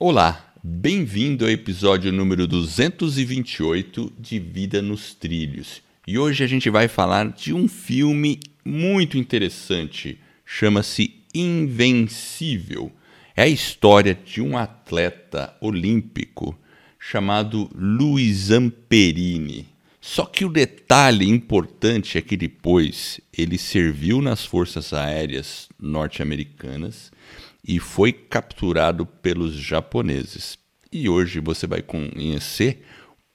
[0.00, 5.82] Olá, bem-vindo ao episódio número 228 de Vida nos Trilhos.
[6.06, 10.16] E hoje a gente vai falar de um filme muito interessante,
[10.46, 12.92] chama-se Invencível.
[13.34, 16.56] É a história de um atleta olímpico
[16.96, 19.66] chamado Luiz Amperini.
[20.00, 27.10] Só que o detalhe importante é que depois ele serviu nas Forças Aéreas norte-americanas
[27.66, 30.58] e foi capturado pelos japoneses.
[30.90, 32.82] E hoje você vai conhecer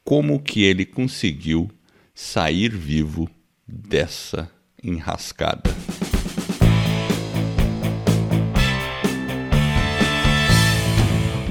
[0.04, 1.70] como que ele conseguiu
[2.14, 3.30] sair vivo
[3.68, 4.50] dessa
[4.84, 5.72] enrascada.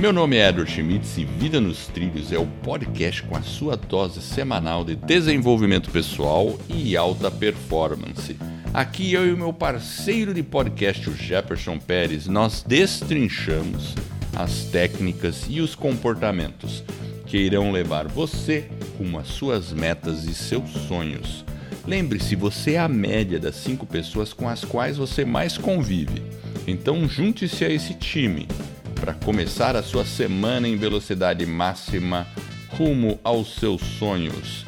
[0.03, 3.77] Meu nome é Edward Schmitz e Vida nos Trilhos é o podcast com a sua
[3.77, 8.37] dose semanal de desenvolvimento pessoal e alta performance.
[8.75, 13.95] Aqui eu e o meu parceiro de podcast, o Jefferson Pérez, nós destrinchamos
[14.35, 16.83] as técnicas e os comportamentos
[17.27, 21.45] que irão levar você rumo às suas metas e seus sonhos.
[21.87, 26.23] Lembre-se, você é a média das cinco pessoas com as quais você mais convive.
[26.67, 28.49] Então junte-se a esse time
[28.95, 32.27] para começar a sua semana em velocidade máxima
[32.71, 34.65] rumo aos seus sonhos.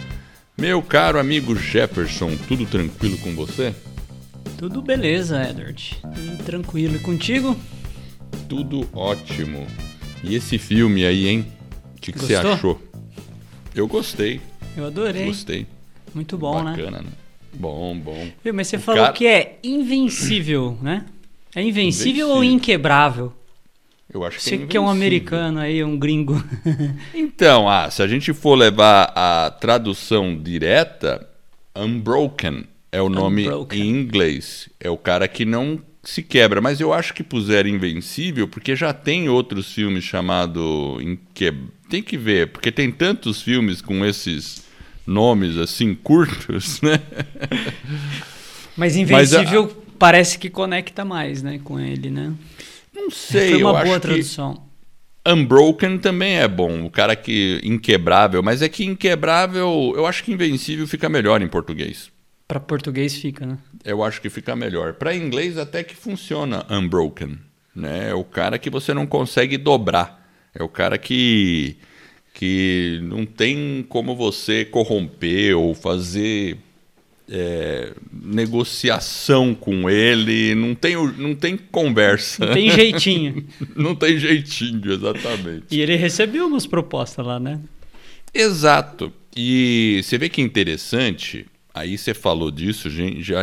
[0.58, 3.74] Meu caro amigo Jefferson, tudo tranquilo com você?
[4.64, 5.94] Tudo beleza, Edward.
[6.00, 6.96] Tudo tranquilo.
[6.96, 7.54] E contigo?
[8.48, 9.66] Tudo ótimo.
[10.22, 11.46] E esse filme aí, hein?
[11.94, 12.80] O que, que você achou?
[13.74, 14.40] Eu gostei.
[14.74, 15.26] Eu adorei.
[15.26, 15.66] Gostei.
[16.14, 16.82] Muito bom, Bacana, né?
[16.82, 17.12] Bacana, né?
[17.52, 18.28] Bom, bom.
[18.42, 19.12] Viu, mas você o falou cara...
[19.12, 21.04] que é invencível, né?
[21.54, 22.28] É invencível, invencível.
[22.30, 23.34] ou inquebrável?
[24.10, 26.42] Eu acho que Você é que é um americano aí, um gringo.
[27.12, 31.28] então, ah, se a gente for levar a tradução direta,
[31.76, 33.82] Unbroken é o nome Unbroken.
[33.82, 34.68] em inglês.
[34.78, 36.60] É o cara que não se quebra.
[36.60, 41.52] Mas eu acho que puseram Invencível porque já tem outros filmes chamado Inque...
[41.90, 44.64] Tem que ver, porque tem tantos filmes com esses
[45.04, 47.00] nomes assim curtos, né?
[48.76, 49.76] Mas Invencível Mas a...
[49.98, 52.32] parece que conecta mais, né, com ele, né?
[52.94, 54.54] Não sei, Foi uma eu boa acho tradução.
[54.54, 60.22] Que Unbroken também é bom, o cara que inquebrável, mas é que inquebrável, eu acho
[60.22, 62.13] que invencível fica melhor em português.
[62.46, 63.58] Para português fica, né?
[63.84, 64.94] Eu acho que fica melhor.
[64.94, 67.38] Para inglês até que funciona unbroken,
[67.74, 68.10] né?
[68.10, 70.22] É o cara que você não consegue dobrar.
[70.54, 71.76] É o cara que
[72.34, 76.58] que não tem como você corromper ou fazer
[77.30, 82.44] é, negociação com ele, não tem, não tem conversa.
[82.44, 83.46] Não tem jeitinho.
[83.74, 85.66] não tem jeitinho, exatamente.
[85.70, 87.60] E ele recebeu umas propostas lá, né?
[88.32, 89.12] Exato.
[89.36, 93.40] E você vê que interessante, aí você falou disso, já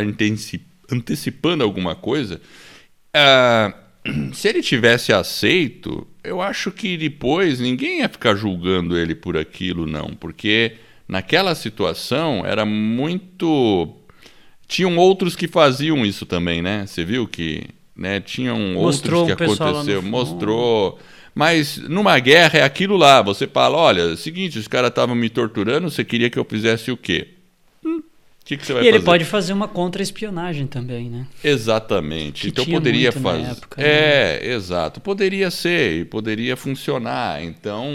[0.90, 2.42] antecipando alguma coisa.
[3.16, 9.38] Uh, se ele tivesse aceito, eu acho que depois ninguém ia ficar julgando ele por
[9.38, 10.78] aquilo, não, porque
[11.08, 13.96] naquela situação era muito.
[14.68, 16.86] Tinham outros que faziam isso também, né?
[16.88, 17.66] Você viu que
[17.96, 20.98] né, tinham Mostrou outros que um aconteceu, mostrou.
[21.36, 23.22] Mas numa guerra é aquilo lá.
[23.22, 26.92] Você fala, olha, é seguinte, os caras estavam me torturando, você queria que eu fizesse
[26.92, 27.28] o quê?
[28.44, 29.06] Que, que e ele fazer?
[29.06, 31.28] pode fazer uma contra-espionagem também, né?
[31.44, 32.42] Exatamente.
[32.42, 33.52] Que então poderia fazer.
[33.52, 35.00] época, é, exato.
[35.00, 37.44] Poderia ser e poderia funcionar.
[37.44, 37.88] Então,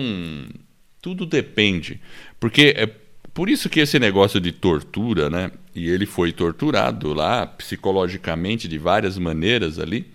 [1.02, 2.00] tudo depende.
[2.38, 2.86] Porque é
[3.34, 5.50] por isso que esse negócio de tortura, né?
[5.74, 10.06] E ele foi torturado lá psicologicamente de várias maneiras ali.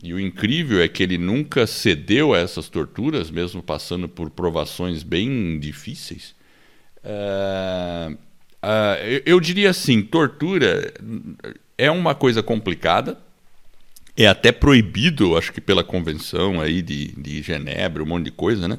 [0.00, 5.02] E o incrível é que ele nunca cedeu a essas torturas, mesmo passando por provações
[5.02, 6.36] bem difíceis.
[6.98, 8.16] Uh,
[8.62, 10.92] uh, eu, eu diria assim: tortura
[11.76, 13.18] é uma coisa complicada,
[14.16, 18.66] é até proibido, acho que pela convenção aí de, de Genebra, um monte de coisa,
[18.66, 18.78] né?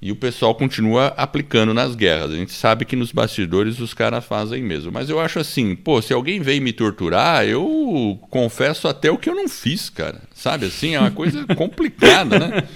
[0.00, 2.32] E o pessoal continua aplicando nas guerras.
[2.32, 4.90] A gente sabe que nos bastidores os caras fazem mesmo.
[4.90, 9.30] Mas eu acho assim, pô, se alguém veio me torturar, eu confesso até o que
[9.30, 10.20] eu não fiz, cara.
[10.34, 10.96] Sabe assim?
[10.96, 12.68] É uma coisa complicada, né?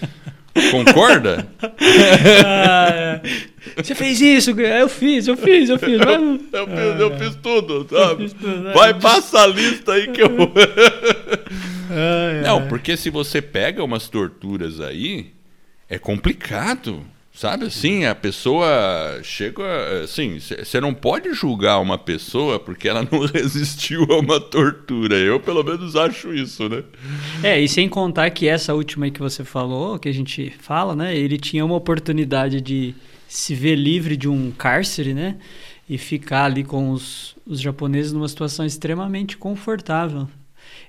[0.71, 1.47] Concorda?
[2.45, 3.21] Ah, é.
[3.77, 4.51] Você fez isso?
[4.51, 6.01] Eu fiz, eu fiz, eu fiz.
[6.01, 8.25] Eu, eu, fiz, eu fiz tudo, sabe?
[8.25, 10.31] Fiz tudo, Vai, passa a lista aí que eu.
[12.45, 15.33] Não, porque se você pega umas torturas aí,
[15.89, 17.05] é complicado.
[17.37, 19.63] Sabe assim, a pessoa chega.
[20.03, 25.17] Assim, você não pode julgar uma pessoa porque ela não resistiu a uma tortura.
[25.17, 26.83] Eu, pelo menos, acho isso, né?
[27.43, 30.97] É, e sem contar que essa última aí que você falou, que a gente fala,
[30.97, 31.15] né?
[31.15, 32.95] Ele tinha uma oportunidade de
[33.29, 35.37] se ver livre de um cárcere, né?
[35.87, 40.27] E ficar ali com os, os japoneses numa situação extremamente confortável.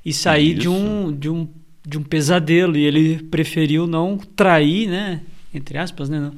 [0.03, 1.45] E sair de um, de um
[1.85, 5.21] de um pesadelo e ele preferiu não trair, né,
[5.53, 6.31] entre aspas, né,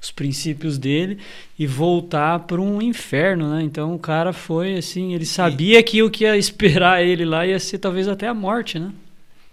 [0.00, 1.18] os princípios dele
[1.58, 3.62] e voltar para um inferno, né?
[3.62, 5.82] Então o cara foi assim, ele sabia e...
[5.82, 8.92] que o que ia esperar ele lá ia ser talvez até a morte, né?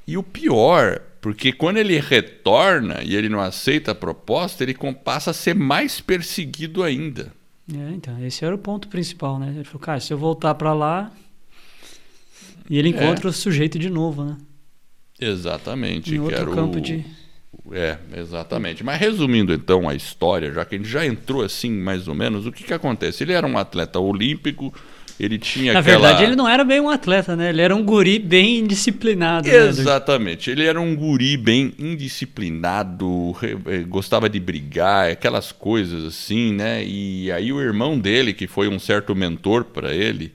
[0.08, 5.32] E o pior, porque quando ele retorna e ele não aceita a proposta, ele passa
[5.32, 7.32] a ser mais perseguido ainda.
[7.72, 9.54] É, então, esse era o ponto principal, né?
[9.56, 11.12] Ele falou, cara, se eu voltar para lá.
[12.70, 13.30] E ele encontra é.
[13.30, 14.38] o sujeito de novo, né?
[15.20, 16.16] Exatamente.
[16.16, 16.82] Em outro campo o...
[16.82, 17.06] de.
[17.72, 18.84] É, exatamente.
[18.84, 22.46] Mas resumindo então a história, já que a gente já entrou assim mais ou menos,
[22.46, 23.24] o que, que acontece?
[23.24, 24.74] Ele era um atleta olímpico,
[25.20, 26.00] ele tinha Na aquela...
[26.00, 27.50] verdade, ele não era bem um atleta, né?
[27.50, 29.48] Ele era um guri bem indisciplinado.
[29.48, 30.50] Né, exatamente.
[30.50, 30.56] Né?
[30.56, 33.36] Ele era um guri bem indisciplinado,
[33.68, 36.84] eh, gostava de brigar, aquelas coisas assim, né?
[36.86, 40.32] E aí o irmão dele, que foi um certo mentor para ele,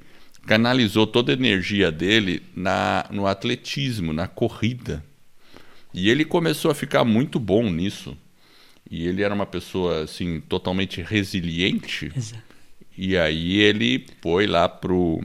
[0.47, 5.03] canalizou toda a energia dele na, no atletismo, na corrida.
[5.95, 8.17] E ele começou a ficar muito bom nisso.
[8.91, 12.11] E ele era uma pessoa assim totalmente resiliente.
[12.15, 12.43] Exato.
[12.99, 15.23] E aí ele foi lá pro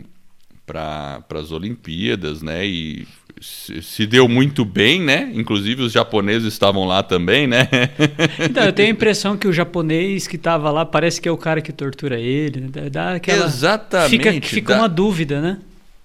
[0.66, 2.64] para as Olimpíadas, né?
[2.64, 3.08] E
[3.42, 5.32] se, se, deu muito bem, né?
[5.34, 7.68] Inclusive os japoneses estavam lá também, né?
[8.40, 11.38] Então, eu tenho a impressão que o japonês que estava lá parece que é o
[11.38, 12.62] cara que tortura ele.
[12.62, 12.90] Né?
[12.92, 13.46] Dá aquela...
[13.46, 14.10] Exatamente.
[14.10, 14.82] Fica, fica dá...
[14.82, 15.58] uma dúvida, né?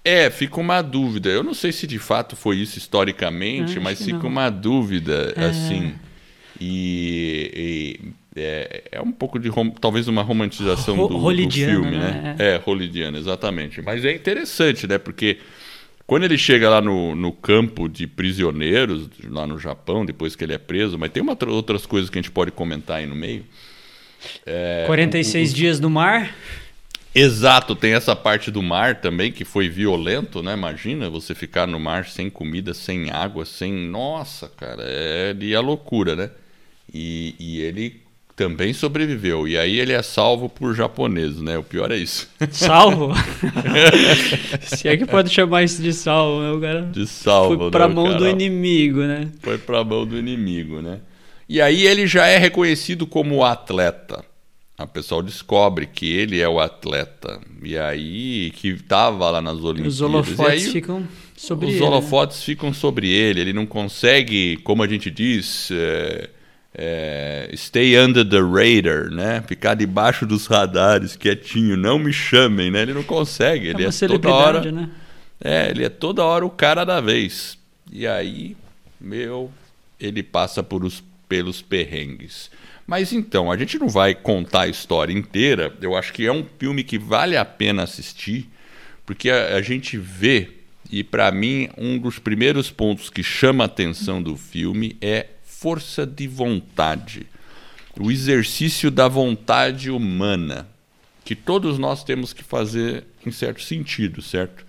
[0.05, 1.29] É, fica uma dúvida.
[1.29, 4.29] Eu não sei se de fato foi isso historicamente, mas fica não.
[4.29, 5.45] uma dúvida, é.
[5.45, 5.95] assim.
[6.61, 9.49] E, e é, é, um pouco de
[9.81, 11.97] talvez uma romantização do, do filme, né?
[11.97, 12.35] né?
[12.37, 13.81] É, Holidiana, exatamente.
[13.81, 14.99] Mas é interessante, né?
[14.99, 15.39] Porque
[16.05, 20.53] quando ele chega lá no, no campo de prisioneiros, lá no Japão, depois que ele
[20.53, 23.43] é preso, mas tem uma, outras coisas que a gente pode comentar aí no meio.
[24.45, 26.35] É, 46 o, dias no mar.
[27.15, 30.53] Exato, tem essa parte do mar também que foi violento, né?
[30.53, 33.71] Imagina você ficar no mar sem comida, sem água, sem.
[33.71, 36.29] Nossa, cara, é de a loucura, né?
[36.93, 38.01] E, e ele
[38.35, 39.47] também sobreviveu.
[39.47, 41.57] E aí ele é salvo por japoneses, né?
[41.57, 42.29] O pior é isso.
[42.51, 43.13] Salvo?
[44.61, 46.51] Se é que pode chamar isso de salvo, né?
[46.51, 47.93] O cara de salvo, foi pra né?
[47.93, 49.29] mão do inimigo, né?
[49.39, 50.99] Foi pra mão do inimigo, né?
[51.47, 54.25] E aí ele já é reconhecido como atleta
[54.77, 57.39] a pessoal descobre que ele é o atleta.
[57.63, 59.95] E aí, que estava lá nas Olimpíadas.
[59.95, 61.81] Os holofotes aí, ficam sobre os ele.
[61.81, 63.39] Os holofotes ficam sobre ele.
[63.39, 66.29] Ele não consegue, como a gente diz, é,
[66.73, 69.41] é, stay under the radar, né?
[69.47, 72.81] Ficar debaixo dos radares, quietinho, não me chamem, né?
[72.81, 73.69] Ele não consegue.
[73.69, 74.71] É ele é toda hora.
[74.71, 74.89] Né?
[75.39, 77.57] É, ele é toda hora o cara da vez.
[77.89, 78.57] E aí,
[78.99, 79.49] meu,
[79.97, 82.51] ele passa por os, pelos perrengues.
[82.87, 85.75] Mas então, a gente não vai contar a história inteira.
[85.81, 88.49] Eu acho que é um filme que vale a pena assistir,
[89.05, 90.49] porque a, a gente vê,
[90.91, 96.05] e para mim, um dos primeiros pontos que chama a atenção do filme é força
[96.05, 97.25] de vontade.
[97.99, 100.67] O exercício da vontade humana,
[101.23, 104.63] que todos nós temos que fazer em certo sentido, certo?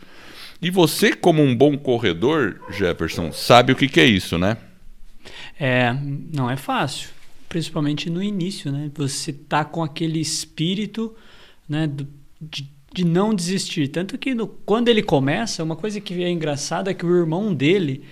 [0.63, 4.57] E você, como um bom corredor, Jefferson, sabe o que, que é isso, né?
[5.61, 5.95] É,
[6.33, 7.16] não é fácil
[7.57, 8.91] principalmente no início, né?
[8.97, 11.17] Você tá com aquele espírito,
[11.67, 11.91] né,
[12.39, 13.89] de, de não desistir.
[13.89, 17.55] Tanto que no, quando ele começa, uma coisa que é engraçada é que o irmão
[17.55, 18.05] dele,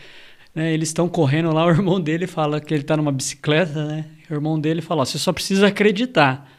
[0.55, 4.07] né, eles estão correndo lá, o irmão dele fala que ele está numa bicicleta, né?
[4.31, 6.51] O irmão dele fala: "Você só precisa acreditar".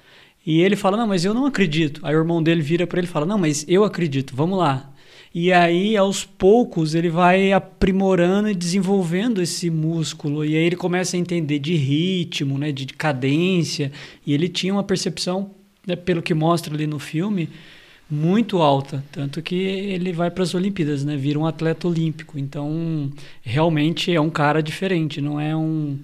[0.45, 2.05] E ele fala: "Não, mas eu não acredito".
[2.05, 4.35] Aí o irmão dele vira para ele e fala: "Não, mas eu acredito.
[4.35, 4.93] Vamos lá".
[5.37, 10.45] E aí, aos poucos, ele vai aprimorando e desenvolvendo esse músculo.
[10.45, 13.91] E aí ele começa a entender de ritmo, né, de cadência.
[14.25, 15.51] E ele tinha uma percepção,
[15.85, 17.49] né, pelo que mostra ali no filme,
[18.09, 19.03] muito alta.
[19.11, 22.39] Tanto que ele vai para as Olimpíadas, né, vira um atleta olímpico.
[22.39, 23.11] Então,
[23.41, 25.99] realmente é um cara diferente, não é um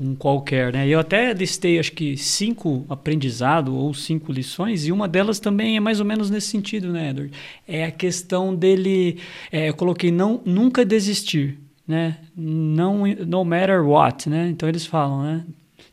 [0.00, 0.88] um qualquer, né?
[0.88, 5.80] Eu até listei acho que cinco aprendizados ou cinco lições e uma delas também é
[5.80, 7.32] mais ou menos nesse sentido, né, Edward?
[7.68, 9.18] É a questão dele,
[9.52, 12.16] é, eu coloquei não nunca desistir, né?
[12.34, 14.48] Não no matter what, né?
[14.48, 15.44] Então eles falam, né?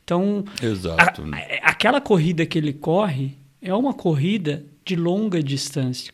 [0.03, 1.23] Então, Exato.
[1.33, 6.13] A, a, aquela corrida que ele corre é uma corrida de longa distância.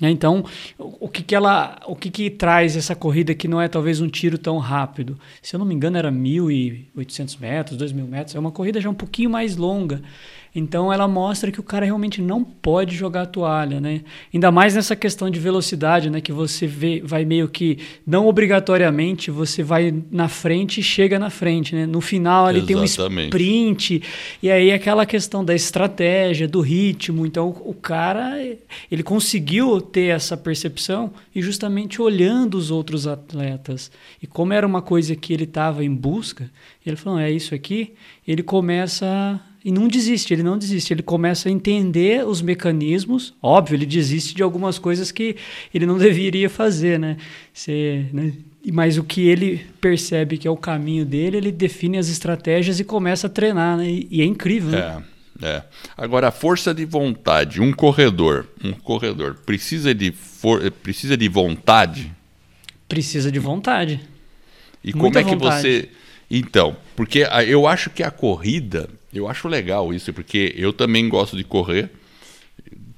[0.00, 0.10] Né?
[0.10, 0.44] Então,
[0.78, 4.08] o que, que ela, o que, que traz essa corrida que não é talvez um
[4.08, 5.18] tiro tão rápido?
[5.42, 8.36] Se eu não me engano, era 1.800 metros, 2.000 metros.
[8.36, 10.02] É uma corrida já um pouquinho mais longa.
[10.54, 14.02] Então ela mostra que o cara realmente não pode jogar a toalha, né?
[14.32, 16.20] Ainda mais nessa questão de velocidade, né?
[16.20, 21.28] Que você vê, vai meio que não obrigatoriamente você vai na frente e chega na
[21.28, 21.86] frente, né?
[21.86, 22.86] No final ali Exatamente.
[22.86, 24.02] tem um sprint
[24.40, 27.26] e aí aquela questão da estratégia, do ritmo.
[27.26, 28.40] Então o cara
[28.90, 33.90] ele conseguiu ter essa percepção e justamente olhando os outros atletas
[34.22, 36.48] e como era uma coisa que ele estava em busca,
[36.86, 37.94] ele falou é isso aqui.
[38.26, 43.32] Ele começa e não desiste, ele não desiste, ele começa a entender os mecanismos.
[43.42, 45.36] Óbvio, ele desiste de algumas coisas que
[45.72, 47.16] ele não deveria fazer, né?
[47.50, 48.34] Você, né?
[48.70, 52.84] Mas o que ele percebe que é o caminho dele, ele define as estratégias e
[52.84, 53.88] começa a treinar, né?
[53.88, 55.02] E, e é incrível, né?
[55.40, 55.62] É, é.
[55.96, 62.12] Agora, a força de vontade, um corredor, um corredor precisa de, for, precisa de vontade?
[62.86, 64.00] Precisa de vontade.
[64.82, 65.62] E Muita como é que vontade.
[65.62, 65.88] você.
[66.30, 71.36] Então, porque eu acho que a corrida eu acho legal isso, porque eu também gosto
[71.36, 71.90] de correr.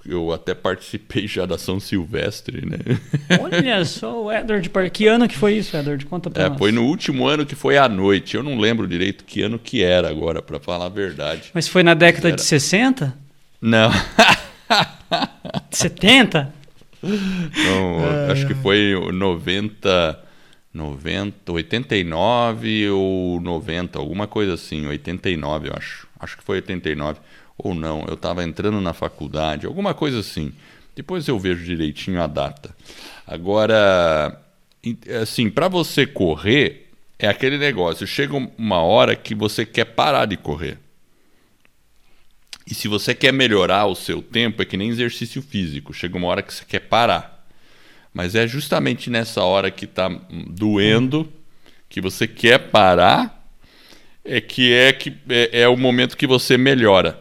[0.05, 2.79] Eu até participei já da São Silvestre, né?
[3.41, 6.07] Olha só, o Edward, que ano que foi isso, Edward?
[6.07, 6.59] Conta pra é, nós.
[6.59, 8.37] Foi no último ano que foi à noite.
[8.37, 11.51] Eu não lembro direito que ano que era agora, para falar a verdade.
[11.53, 12.37] Mas foi na década era...
[12.37, 13.19] de 60?
[13.61, 13.91] Não.
[15.71, 16.55] 70?
[17.03, 20.27] Não, acho que foi 90
[20.77, 26.06] 90, 89 ou 90, alguma coisa assim, 89 eu acho.
[26.19, 27.21] Acho que foi 89
[27.59, 30.53] ou não, eu estava entrando na faculdade, alguma coisa assim.
[30.95, 32.75] Depois eu vejo direitinho a data.
[33.27, 34.41] Agora,
[35.21, 38.07] assim, para você correr, é aquele negócio.
[38.07, 40.79] Chega uma hora que você quer parar de correr.
[42.67, 45.93] E se você quer melhorar o seu tempo, é que nem exercício físico.
[45.93, 47.47] Chega uma hora que você quer parar.
[48.13, 50.09] Mas é justamente nessa hora que está
[50.49, 51.31] doendo,
[51.89, 53.36] que você quer parar,
[54.27, 57.21] é que é que é, é, o momento que você melhora.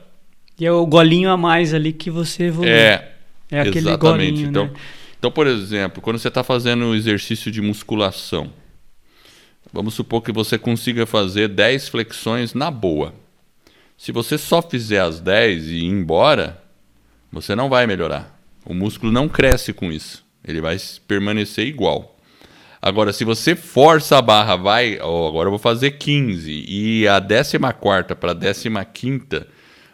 [0.59, 2.69] E é o golinho a mais ali que você evolui.
[2.69, 3.11] É,
[3.51, 4.31] é aquele exatamente.
[4.31, 4.73] Golinho, então, né?
[5.19, 8.51] então, por exemplo, quando você está fazendo um exercício de musculação,
[9.71, 13.13] vamos supor que você consiga fazer 10 flexões na boa.
[13.97, 16.61] Se você só fizer as 10 e ir embora,
[17.31, 18.39] você não vai melhorar.
[18.65, 20.25] O músculo não cresce com isso.
[20.43, 22.14] Ele vai permanecer igual.
[22.85, 27.19] Agora, se você força a barra, vai, oh, agora eu vou fazer 15 e a
[27.19, 27.57] 14
[28.15, 29.25] para a 15,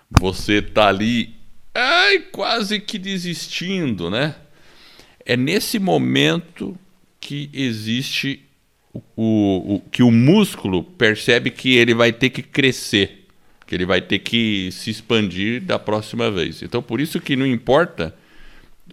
[0.10, 1.33] você tá ali
[1.74, 4.36] ai, quase que desistindo, né?
[5.25, 6.77] É nesse momento
[7.17, 8.43] que existe
[8.93, 13.25] o, o, o, que o músculo percebe que ele vai ter que crescer,
[13.65, 16.62] que ele vai ter que se expandir da próxima vez.
[16.62, 18.13] Então, por isso que não importa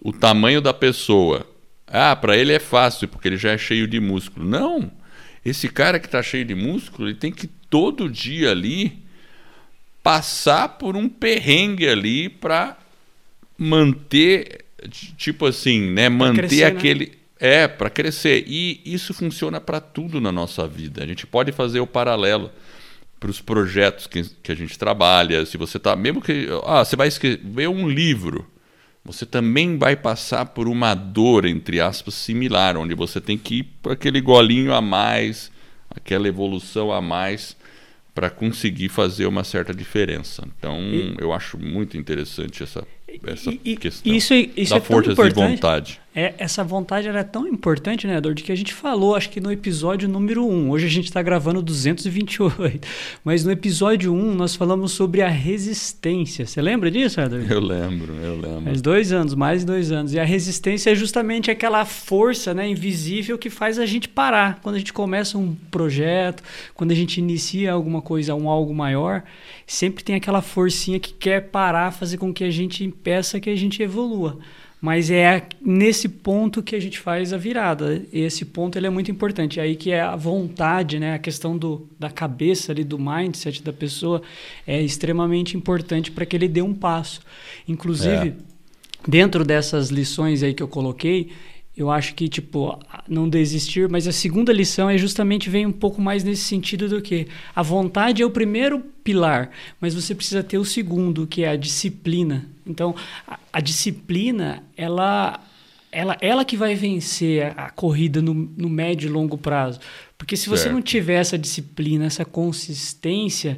[0.01, 1.45] o tamanho da pessoa.
[1.91, 4.47] Ah, para ele é fácil, porque ele já é cheio de músculo.
[4.47, 4.91] Não!
[5.43, 8.99] Esse cara que está cheio de músculo, ele tem que todo dia ali
[10.03, 12.77] passar por um perrengue ali para
[13.57, 14.65] manter,
[15.17, 16.09] tipo assim, né?
[16.09, 16.65] Manter crescer, né?
[16.65, 17.05] aquele.
[17.07, 17.11] Né?
[17.41, 18.43] É, para crescer.
[18.47, 21.03] E isso funciona para tudo na nossa vida.
[21.03, 22.51] A gente pode fazer o paralelo
[23.17, 25.45] para os projetos que, que a gente trabalha.
[25.45, 25.95] Se você está.
[25.95, 26.47] Mesmo que.
[26.65, 28.45] Ah, você vai escrever um livro
[29.11, 33.63] você também vai passar por uma dor, entre aspas, similar, onde você tem que ir
[33.81, 35.51] para aquele golinho a mais,
[35.89, 37.57] aquela evolução a mais,
[38.13, 40.47] para conseguir fazer uma certa diferença.
[40.55, 42.85] Então, e, eu acho muito interessante essa,
[43.25, 45.99] essa e, questão isso, isso da é força de vontade.
[46.15, 49.51] É, essa vontade é tão importante, né, Edward, que a gente falou, acho que no
[49.51, 50.71] episódio número 1.
[50.71, 52.87] Hoje a gente está gravando 228.
[53.23, 56.47] Mas no episódio 1 nós falamos sobre a resistência.
[56.47, 57.51] Você lembra disso, Edward?
[57.51, 58.63] Eu lembro, eu lembro.
[58.63, 60.11] Faz dois anos, mais de dois anos.
[60.11, 64.59] E a resistência é justamente aquela força né, invisível que faz a gente parar.
[64.63, 66.41] Quando a gente começa um projeto,
[66.73, 69.21] quando a gente inicia alguma coisa, um algo maior,
[69.67, 73.55] sempre tem aquela forcinha que quer parar, fazer com que a gente impeça que a
[73.55, 74.39] gente evolua.
[74.81, 78.01] Mas é nesse ponto que a gente faz a virada.
[78.13, 79.59] Esse ponto ele é muito importante.
[79.59, 81.15] Aí que é a vontade, né?
[81.15, 84.21] a questão do, da cabeça, ali, do mindset da pessoa,
[84.65, 87.21] é extremamente importante para que ele dê um passo.
[87.67, 88.33] Inclusive, é.
[89.05, 91.29] dentro dessas lições aí que eu coloquei,
[91.79, 96.01] eu acho que, tipo, não desistir, mas a segunda lição é justamente vem um pouco
[96.01, 100.57] mais nesse sentido do que a vontade é o primeiro pilar, mas você precisa ter
[100.57, 102.45] o segundo, que é a disciplina.
[102.67, 102.93] Então,
[103.25, 105.39] a, a disciplina, ela,
[105.89, 109.79] ela, ela que vai vencer a, a corrida no, no, médio e longo prazo.
[110.17, 110.75] Porque se você certo.
[110.75, 113.57] não tiver essa disciplina, essa consistência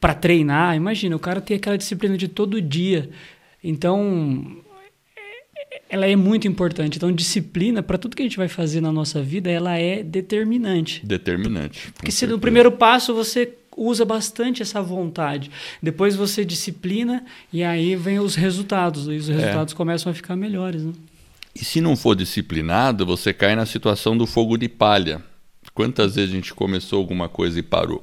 [0.00, 3.08] para treinar, imagina, o cara tem aquela disciplina de todo dia.
[3.62, 4.61] Então,
[5.92, 6.96] ela é muito importante.
[6.96, 11.04] Então, disciplina, para tudo que a gente vai fazer na nossa vida, ela é determinante.
[11.04, 11.92] Determinante.
[11.92, 15.50] Porque se no primeiro passo você usa bastante essa vontade.
[15.82, 17.22] Depois você disciplina
[17.52, 19.06] e aí vem os resultados.
[19.06, 19.34] E os É.
[19.34, 20.82] resultados começam a ficar melhores.
[20.82, 20.94] Né?
[21.54, 25.22] E se não for disciplinado, você cai na situação do fogo de palha.
[25.74, 28.02] Quantas vezes a gente começou alguma coisa e parou?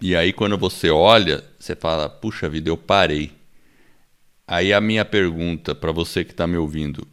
[0.00, 3.30] E aí, quando você olha, você fala: puxa vida, eu parei.
[4.46, 7.06] Aí a minha pergunta para você que está me ouvindo: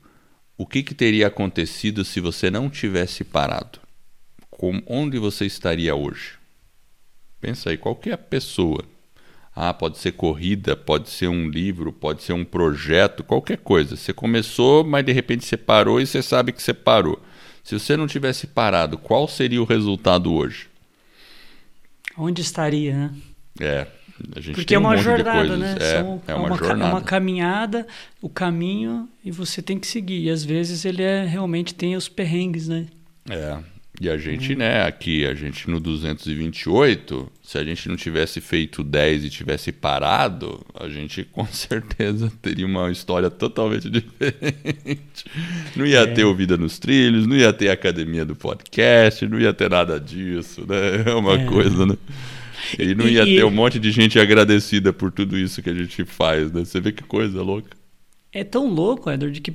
[0.58, 3.80] o que, que teria acontecido se você não tivesse parado?
[4.50, 6.34] Com, onde você estaria hoje?
[7.40, 8.84] Pensa aí, qualquer pessoa.
[9.56, 13.96] Ah, pode ser corrida, pode ser um livro, pode ser um projeto, qualquer coisa.
[13.96, 17.22] Você começou, mas de repente você parou e você sabe que você parou.
[17.64, 20.70] Se você não tivesse parado, qual seria o resultado hoje?
[22.18, 23.14] Onde estaria, né?
[23.60, 23.88] É,
[24.36, 25.76] a gente Porque tem é um uma jornada, né?
[25.80, 26.92] É, São- é uma, ca- jornada.
[26.94, 27.88] uma caminhada,
[28.22, 30.24] o caminho, e você tem que seguir.
[30.24, 32.88] E às vezes ele é, realmente tem os perrengues, né?
[33.30, 33.58] É.
[34.00, 38.84] E a gente, né, aqui, a gente no 228, se a gente não tivesse feito
[38.84, 45.26] 10 e tivesse parado, a gente com certeza teria uma história totalmente diferente.
[45.76, 49.40] Não ia ter o Vida nos Trilhos, não ia ter a academia do podcast, não
[49.40, 51.04] ia ter nada disso, né?
[51.12, 51.46] É uma É.
[51.46, 51.96] coisa, né?
[52.78, 55.74] E não ia e- ter um monte de gente agradecida por tudo isso que a
[55.74, 56.64] gente faz, né?
[56.64, 57.70] Você vê que coisa louca.
[58.32, 59.54] É tão louco, Edward, que,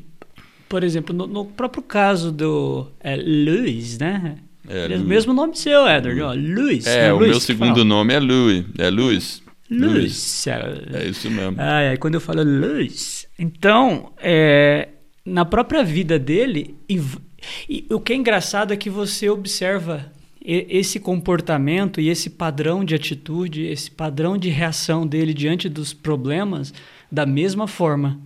[0.68, 4.36] por exemplo, no, no próprio caso do é, Luiz, né?
[4.68, 6.86] É, é o mesmo nome seu, Edward, ó, Luiz.
[6.86, 7.12] É, né?
[7.12, 7.84] o Luiz meu segundo fala.
[7.84, 8.64] nome é Louis.
[8.78, 9.42] É Luiz.
[9.70, 10.46] Luiz.
[10.46, 11.56] É isso mesmo.
[11.58, 13.26] Ai, ai, quando eu falo Luiz.
[13.38, 14.88] Então, é,
[15.25, 17.00] na própria vida dele, e,
[17.68, 20.12] e o que é engraçado é que você observa
[20.46, 26.72] esse comportamento e esse padrão de atitude, esse padrão de reação dele diante dos problemas
[27.10, 28.20] da mesma forma.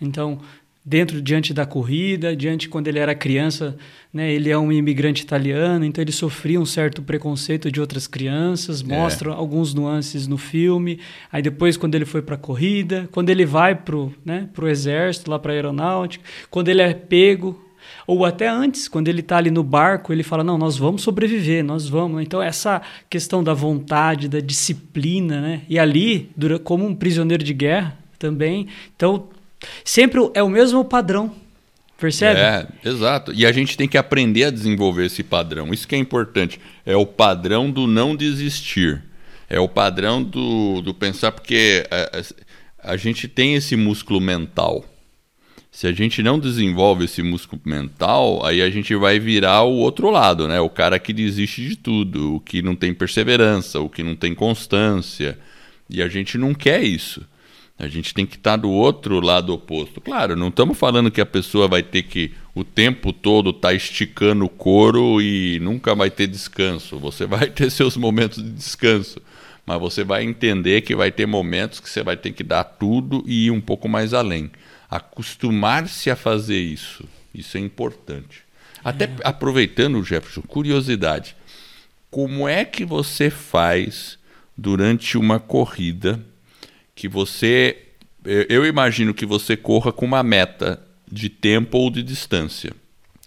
[0.00, 0.38] Então,
[0.84, 3.76] dentro diante da corrida, diante quando ele era criança,
[4.12, 8.82] né, ele é um imigrante italiano, então ele sofria um certo preconceito de outras crianças,
[8.82, 10.98] mostra alguns nuances no filme.
[11.30, 15.30] Aí depois quando ele foi para a corrida, quando ele vai pro, né, pro exército,
[15.30, 17.58] lá para aeronáutica, quando ele é pego
[18.06, 21.64] ou até antes, quando ele está ali no barco, ele fala: Não, nós vamos sobreviver,
[21.64, 22.22] nós vamos.
[22.22, 25.62] Então, essa questão da vontade, da disciplina, né?
[25.68, 26.30] E ali,
[26.64, 28.68] como um prisioneiro de guerra também.
[28.96, 29.28] Então,
[29.84, 31.32] sempre é o mesmo padrão.
[31.98, 32.40] Percebe?
[32.40, 33.32] É, exato.
[33.32, 35.72] E a gente tem que aprender a desenvolver esse padrão.
[35.72, 36.58] Isso que é importante.
[36.84, 39.00] É o padrão do não desistir.
[39.48, 44.84] É o padrão do, do pensar, porque a, a- a gente tem esse músculo mental.
[45.72, 50.10] Se a gente não desenvolve esse músculo mental, aí a gente vai virar o outro
[50.10, 50.60] lado, né?
[50.60, 54.34] O cara que desiste de tudo, o que não tem perseverança, o que não tem
[54.34, 55.38] constância.
[55.88, 57.26] E a gente não quer isso.
[57.78, 59.98] A gente tem que estar do outro lado oposto.
[59.98, 64.44] Claro, não estamos falando que a pessoa vai ter que o tempo todo estar esticando
[64.44, 66.98] o couro e nunca vai ter descanso.
[66.98, 69.22] Você vai ter seus momentos de descanso,
[69.64, 73.24] mas você vai entender que vai ter momentos que você vai ter que dar tudo
[73.26, 74.50] e ir um pouco mais além.
[74.92, 78.42] Acostumar-se a fazer isso, isso é importante.
[78.84, 81.34] Até aproveitando, Jefferson, curiosidade.
[82.10, 84.18] Como é que você faz
[84.54, 86.20] durante uma corrida
[86.94, 87.86] que você.
[88.22, 90.78] Eu imagino que você corra com uma meta
[91.10, 92.74] de tempo ou de distância.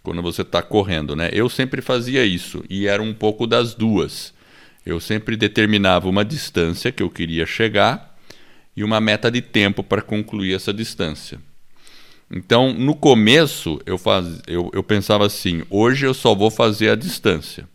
[0.03, 1.31] Quando você está correndo, né?
[1.33, 4.35] Eu sempre fazia isso e era um pouco das duas.
[4.85, 8.15] Eu sempre determinava uma distância que eu queria chegar
[8.77, 11.39] e uma meta de tempo para concluir essa distância.
[12.29, 16.95] Então, no começo, eu, faz, eu, eu pensava assim: hoje eu só vou fazer a
[16.95, 17.67] distância.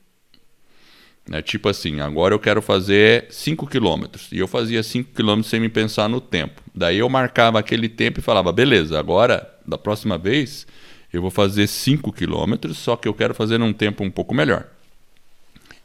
[1.29, 1.41] Né?
[1.41, 4.29] Tipo assim, agora eu quero fazer 5 quilômetros.
[4.33, 6.61] E eu fazia 5 quilômetros sem me pensar no tempo.
[6.75, 10.67] Daí eu marcava aquele tempo e falava: beleza, agora, da próxima vez,
[11.13, 14.67] eu vou fazer 5 quilômetros, só que eu quero fazer num tempo um pouco melhor.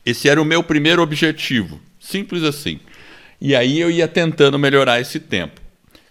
[0.04, 1.80] Esse era o meu primeiro objetivo.
[2.00, 2.80] Simples assim.
[3.40, 5.62] E aí eu ia tentando melhorar esse tempo.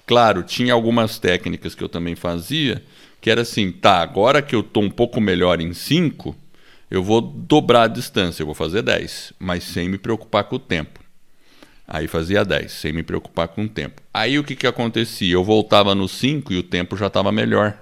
[0.06, 2.82] Claro, tinha algumas técnicas que eu também fazia,
[3.20, 6.36] que era assim, tá, agora que eu estou um pouco melhor em 5,
[6.90, 10.58] eu vou dobrar a distância, eu vou fazer 10, mas sem me preocupar com o
[10.58, 11.00] tempo.
[11.86, 14.02] Aí fazia 10, sem me preocupar com o tempo.
[14.12, 15.32] Aí o que, que acontecia?
[15.32, 17.78] Eu voltava no 5 e o tempo já estava melhor,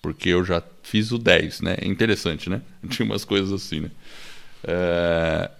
[0.00, 1.76] porque eu já fiz o 10, né?
[1.80, 2.60] É interessante, né?
[2.90, 3.90] Tinha umas coisas assim, né?
[4.64, 5.50] É,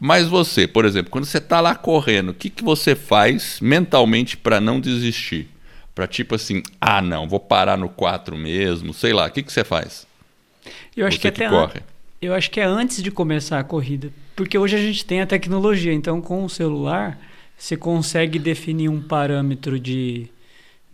[0.00, 4.36] Mas você, por exemplo, quando você está lá correndo, o que, que você faz mentalmente
[4.36, 5.48] para não desistir?
[5.94, 9.52] Para tipo assim, ah, não, vou parar no 4 mesmo, sei lá, o que, que
[9.52, 10.06] você faz?
[10.96, 11.82] Eu acho Você que até an- corre.
[12.20, 15.26] eu acho que é antes de começar a corrida, porque hoje a gente tem a
[15.26, 17.18] tecnologia, então com o celular
[17.56, 20.28] você consegue definir um parâmetro de,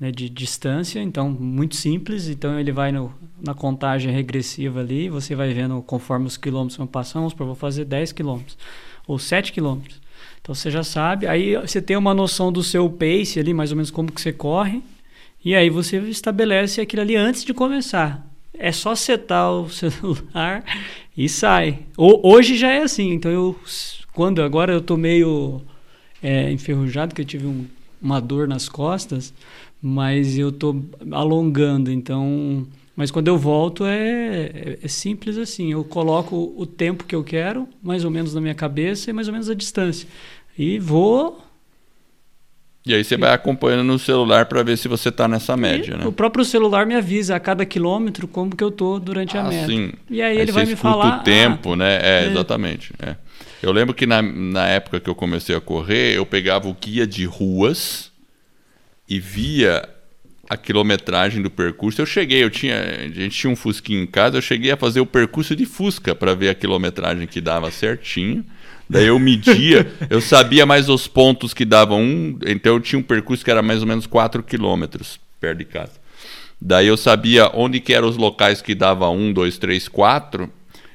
[0.01, 5.35] né, de distância, então muito simples, então ele vai no, na contagem regressiva ali, você
[5.35, 8.57] vai vendo conforme os quilômetros vão passando, vamos supor, vou fazer 10 quilômetros
[9.07, 10.01] ou 7 quilômetros.
[10.41, 13.77] Então você já sabe, aí você tem uma noção do seu pace ali, mais ou
[13.77, 14.83] menos como que você corre,
[15.45, 18.25] e aí você estabelece aquilo ali antes de começar.
[18.55, 20.65] É só setar o celular
[21.17, 21.81] e sai.
[21.97, 23.57] hoje já é assim, então eu
[24.13, 25.61] quando agora eu tô meio
[26.23, 27.67] é, enferrujado, que eu tive um,
[28.01, 29.35] uma dor nas costas,
[29.81, 30.75] mas eu tô
[31.13, 32.67] alongando, então
[32.97, 35.71] mas quando eu volto é, é, simples assim.
[35.71, 39.29] Eu coloco o tempo que eu quero, mais ou menos na minha cabeça e mais
[39.29, 40.09] ou menos a distância.
[40.59, 41.45] E vou.
[42.87, 45.99] E aí você vai acompanhando no celular para ver se você está nessa média, e
[45.99, 46.07] né?
[46.07, 49.45] O próprio celular me avisa a cada quilômetro como que eu tô durante ah, a
[49.45, 49.67] média.
[49.67, 49.93] Sim.
[50.09, 51.21] E aí, aí ele vai me falar.
[51.21, 51.99] o tempo, ah, né?
[52.01, 52.95] É, é, exatamente.
[53.03, 53.17] É.
[53.63, 57.07] Eu lembro que na, na época que eu comecei a correr, eu pegava o guia
[57.07, 58.11] de ruas
[59.09, 59.87] e via
[60.49, 62.01] a quilometragem do percurso.
[62.01, 65.01] Eu cheguei, eu tinha, a gente tinha um Fusquinha em casa, eu cheguei a fazer
[65.01, 68.45] o percurso de Fusca para ver a quilometragem que dava certinho.
[68.89, 73.03] Daí eu media, eu sabia mais os pontos que davam um, então eu tinha um
[73.03, 75.93] percurso que era mais ou menos 4 quilômetros perto de casa.
[76.61, 80.51] Daí eu sabia onde que eram os locais que dava um, dois, três, quatro.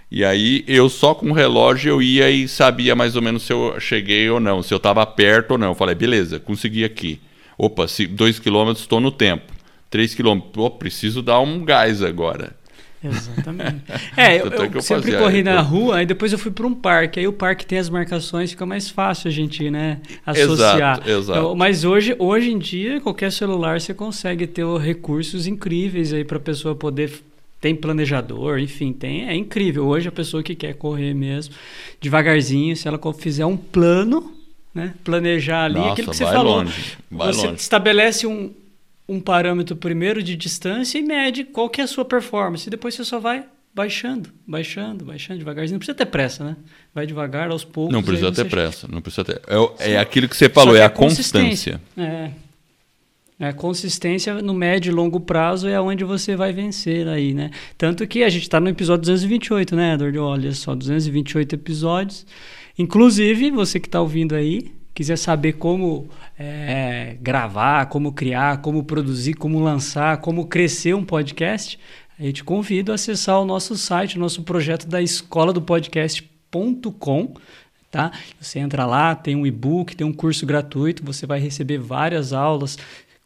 [0.09, 3.53] E aí eu só com o relógio eu ia e sabia mais ou menos se
[3.53, 5.67] eu cheguei ou não, se eu estava perto ou não.
[5.67, 7.19] Eu falei, beleza, consegui aqui.
[7.63, 9.53] Opa, se 2 km estou no tempo.
[9.91, 12.55] 3 km, oh, preciso dar um gás agora.
[13.03, 13.83] Exatamente.
[14.17, 17.19] É, eu, eu, eu sempre corri na rua, aí depois eu fui para um parque.
[17.19, 20.97] Aí o parque tem as marcações, fica mais fácil a gente né, associar.
[20.97, 21.39] Exato, exato.
[21.39, 26.37] Então, mas hoje, hoje em dia, qualquer celular você consegue ter recursos incríveis aí para
[26.37, 27.11] a pessoa poder
[27.59, 29.85] tem planejador, enfim, tem é incrível.
[29.85, 31.53] Hoje a pessoa que quer correr mesmo,
[32.01, 34.40] devagarzinho, se ela fizer um plano,
[34.73, 34.93] né?
[35.03, 36.57] Planejar ali Nossa, aquilo que você vai falou.
[36.57, 37.61] Longe, você longe.
[37.61, 38.51] estabelece um,
[39.07, 42.67] um parâmetro primeiro de distância e mede qual que é a sua performance.
[42.67, 45.75] E depois você só vai baixando, baixando, baixando devagarzinho.
[45.75, 46.55] Não precisa ter pressa, né?
[46.93, 47.93] Vai devagar aos poucos.
[47.93, 49.41] Não precisa ter pressa, não precisa ter.
[49.79, 51.79] É, é aquilo que você falou, é a constância.
[51.97, 52.31] É.
[53.39, 57.49] A é, consistência no médio e longo prazo é onde você vai vencer aí, né?
[57.75, 60.19] Tanto que a gente está no episódio 228, né, Edward?
[60.19, 62.23] Olha só, 228 episódios.
[62.77, 69.33] Inclusive, você que está ouvindo aí, quiser saber como é, gravar, como criar, como produzir,
[69.33, 71.79] como lançar, como crescer um podcast,
[72.19, 77.33] eu te convido a acessar o nosso site, o nosso projeto da escola do podcast.com.
[77.89, 78.11] Tá?
[78.39, 82.77] Você entra lá, tem um e-book, tem um curso gratuito, você vai receber várias aulas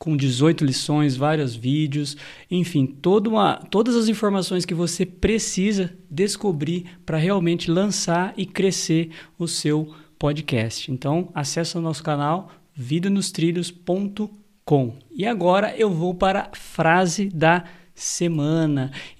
[0.05, 2.15] com 18 lições, vários vídeos,
[2.49, 9.09] enfim, toda uma, todas as informações que você precisa descobrir para realmente lançar e crescer
[9.39, 10.91] o seu podcast.
[10.91, 14.93] Então, acesse o nosso canal vidanostrilhos.com.
[15.11, 17.84] E agora eu vou para a frase da semana.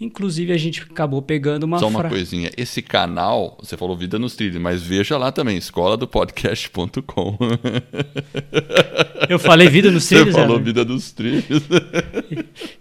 [0.02, 2.10] Inclusive, a gente acabou pegando uma Só uma fra...
[2.10, 2.52] coisinha.
[2.58, 7.38] Esse canal, você falou Vida nos Trilhos, mas veja lá também, escola do podcast.com.
[9.30, 10.36] Eu falei Vida nos Trilhos?
[10.36, 11.46] Você falou Vida dos Trilhos.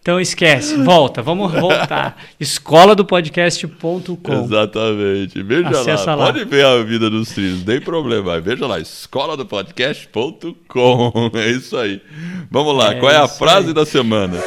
[0.01, 2.23] Então esquece, volta, vamos voltar.
[2.39, 4.45] Escola do podcast.com.
[4.45, 5.43] Exatamente.
[5.43, 6.27] Veja Acessa lá.
[6.27, 6.33] lá.
[6.33, 8.39] Pode ver a Vida dos Trilhos, nem problema.
[8.39, 11.31] Veja lá, escola do podcast.com.
[11.35, 12.03] É isso aí.
[12.51, 13.75] Vamos lá, é qual é a frase aí.
[13.75, 14.39] da semana?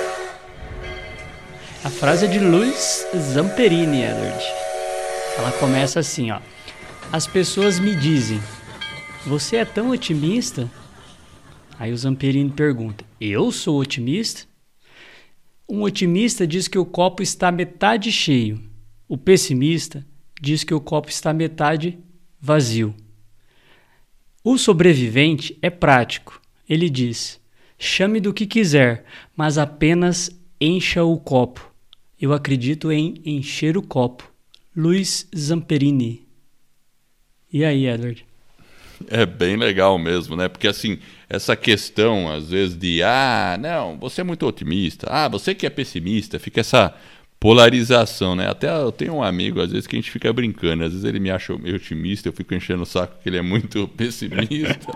[1.84, 4.44] A frase é de Luiz Zamperini, Edward.
[5.38, 6.42] Ela começa assim, ó.
[7.12, 8.42] As pessoas me dizem:
[9.26, 10.70] "Você é tão otimista?"
[11.78, 14.42] Aí o Zamperini pergunta: "Eu sou otimista?"
[15.70, 18.62] Um otimista diz que o copo está metade cheio.
[19.08, 20.06] O pessimista
[20.42, 22.00] diz que o copo está metade
[22.42, 22.96] vazio.
[24.44, 26.42] O sobrevivente é prático.
[26.68, 27.40] Ele diz:
[27.78, 31.72] chame do que quiser, mas apenas encha o copo.
[32.20, 34.32] Eu acredito em encher o copo.
[34.76, 36.28] Luiz Zamperini.
[37.52, 38.26] E aí, Edward?
[39.08, 40.48] É bem legal mesmo, né?
[40.48, 45.54] Porque assim, essa questão, às vezes, de ah, não, você é muito otimista, ah, você
[45.54, 46.96] que é pessimista, fica essa
[47.40, 48.50] polarização, né?
[48.50, 51.20] Até eu tenho um amigo, às vezes, que a gente fica brincando, às vezes ele
[51.20, 54.92] me acha meio otimista, eu fico enchendo o saco que ele é muito pessimista.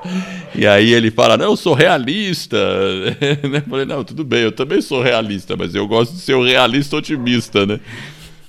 [0.56, 2.58] e aí ele fala, não, eu sou realista.
[2.58, 6.44] eu falei, não, tudo bem, eu também sou realista, mas eu gosto de ser o
[6.44, 7.80] realista otimista, né?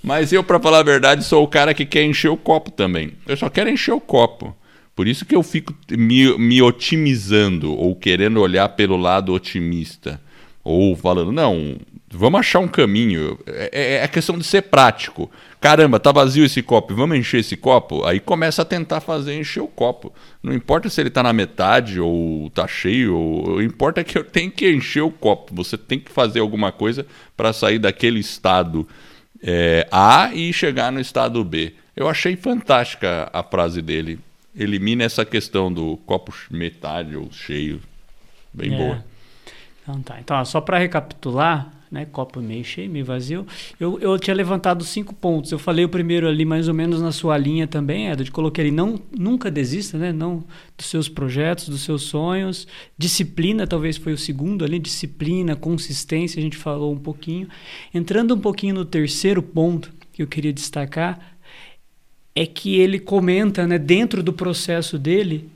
[0.03, 3.13] Mas eu, para falar a verdade, sou o cara que quer encher o copo também.
[3.27, 4.57] Eu só quero encher o copo.
[4.97, 10.21] Por isso que eu fico me, me otimizando, ou querendo olhar pelo lado otimista.
[10.65, 11.77] Ou falando, não,
[12.13, 13.39] vamos achar um caminho.
[13.47, 15.31] É, é, é questão de ser prático.
[15.61, 18.05] Caramba, tá vazio esse copo, vamos encher esse copo?
[18.05, 20.13] Aí começa a tentar fazer encher o copo.
[20.43, 24.51] Não importa se ele tá na metade ou tá cheio, ou, importa que eu tenho
[24.51, 25.55] que encher o copo.
[25.55, 28.87] Você tem que fazer alguma coisa para sair daquele estado
[29.43, 31.75] é, A e chegar no estado B.
[31.97, 34.19] Eu achei fantástica a frase dele.
[34.55, 37.81] elimina essa questão do copo metade ou cheio.
[38.53, 38.77] Bem É.
[38.77, 39.05] boa.
[39.83, 40.21] Então tá.
[40.21, 42.07] Então, ó, só para recapitular, né?
[42.07, 43.47] Copo meio cheio, meio vazio.
[43.79, 45.53] Eu, eu tinha levantado cinco pontos.
[45.53, 48.31] Eu falei o primeiro ali, mais ou menos na sua linha também, Edward.
[48.31, 50.11] Coloquei ali, não, nunca desista, né?
[50.11, 50.43] Não
[50.77, 52.67] dos seus projetos, dos seus sonhos.
[52.97, 54.79] Disciplina, talvez foi o segundo ali.
[54.79, 57.47] Disciplina, consistência, a gente falou um pouquinho.
[57.93, 61.37] Entrando um pouquinho no terceiro ponto que eu queria destacar,
[62.35, 65.51] é que ele comenta, né, dentro do processo dele,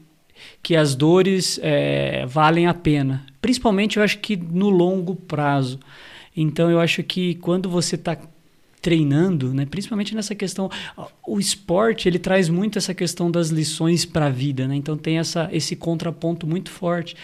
[0.62, 3.24] que as dores é, valem a pena.
[3.40, 5.80] Principalmente, eu acho que no longo prazo.
[6.36, 8.16] Então, eu acho que quando você está
[8.86, 10.70] treinando, né, principalmente nessa questão,
[11.26, 14.76] o esporte ele traz muito essa questão das lições para a vida, né?
[14.76, 17.16] Então tem essa, esse contraponto muito forte.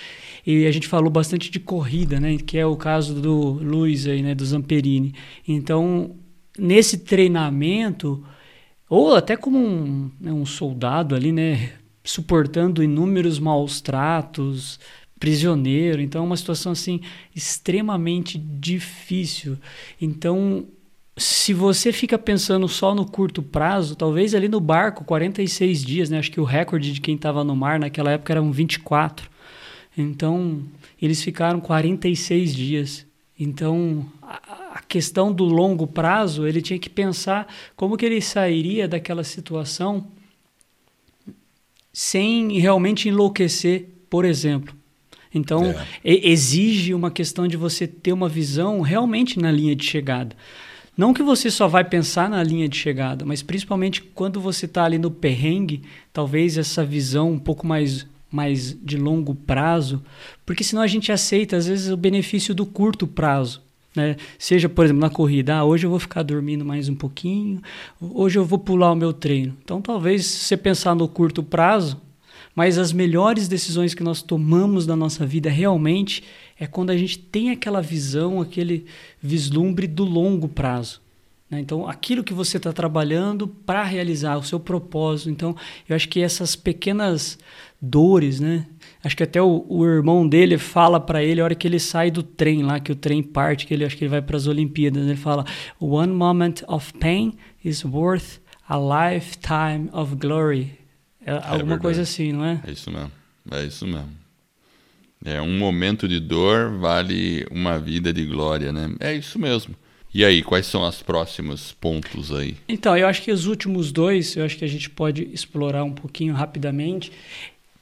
[0.45, 2.37] E a gente falou bastante de corrida, né?
[2.37, 4.35] Que é o caso do Luiz aí, né?
[4.35, 5.15] Do Zamperini.
[5.47, 6.17] Então
[6.59, 8.25] nesse treinamento
[8.89, 11.75] ou até como um, né, um soldado ali, né?
[12.05, 14.81] Suportando inúmeros maus tratos,
[15.23, 16.03] prisioneiro.
[16.03, 17.01] Então, é uma situação assim
[17.33, 19.57] extremamente difícil.
[20.01, 20.67] Então,
[21.17, 26.19] se você fica pensando só no curto prazo, talvez ali no barco, 46 dias, né?
[26.19, 29.31] Acho que o recorde de quem estava no mar naquela época eram 24.
[29.97, 30.65] Então,
[31.01, 33.07] eles ficaram 46 dias.
[33.39, 38.89] Então, a, a questão do longo prazo, ele tinha que pensar como que ele sairia
[38.89, 40.05] daquela situação
[41.93, 44.82] sem realmente enlouquecer, por exemplo.
[45.35, 45.77] Então, É.
[46.05, 50.37] exige uma questão de você ter uma visão realmente na linha de chegada.
[50.97, 54.85] Não que você só vai pensar na linha de chegada, mas principalmente quando você está
[54.85, 60.03] ali no perrengue, talvez essa visão um pouco mais, mais de longo prazo,
[60.45, 63.63] porque senão a gente aceita, às vezes, o benefício do curto prazo.
[63.97, 64.17] Né?
[64.39, 67.61] Seja, por exemplo, na corrida, ah, hoje eu vou ficar dormindo mais um pouquinho,
[68.01, 69.57] hoje eu vou pular o meu treino.
[69.65, 72.01] Então, talvez se você pensar no curto prazo,
[72.55, 76.23] mas as melhores decisões que nós tomamos na nossa vida realmente
[76.59, 78.85] é quando a gente tem aquela visão, aquele
[79.21, 81.01] vislumbre do longo prazo.
[81.51, 81.61] né?
[81.61, 85.31] Então, aquilo que você está trabalhando para realizar o seu propósito.
[85.31, 85.57] Então,
[85.89, 87.39] eu acho que essas pequenas
[87.81, 88.67] dores, né?
[89.03, 92.11] Acho que até o, o irmão dele fala para ele a hora que ele sai
[92.11, 94.47] do trem lá, que o trem parte, que ele acho que ele vai para as
[94.47, 95.05] Olimpíadas.
[95.05, 95.45] Ele fala:
[95.81, 97.35] One moment of pain
[97.65, 100.82] is worth a lifetime of glory.
[101.25, 101.81] É alguma verdade.
[101.81, 102.61] coisa assim, não é?
[102.67, 103.13] É isso mesmo.
[103.51, 104.11] É isso mesmo.
[105.25, 108.93] É um momento de dor vale uma vida de glória, né?
[108.99, 109.75] É isso mesmo.
[110.15, 112.57] E aí, quais são os próximos pontos aí?
[112.69, 115.93] Então, eu acho que os últimos dois, eu acho que a gente pode explorar um
[115.93, 117.11] pouquinho rapidamente,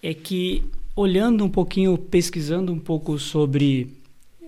[0.02, 0.62] é que
[0.94, 3.88] olhando um pouquinho, pesquisando um pouco sobre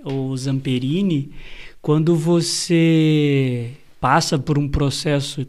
[0.05, 1.33] o Zamperini,
[1.81, 5.47] quando você passa por um processo